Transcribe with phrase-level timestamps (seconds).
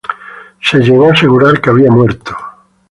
[0.61, 2.35] Se llegó a asegurar que había muerto.